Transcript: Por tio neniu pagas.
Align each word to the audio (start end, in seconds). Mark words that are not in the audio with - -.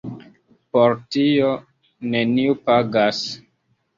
Por 0.77 0.95
tio 1.15 1.51
neniu 2.15 2.57
pagas. 2.71 3.23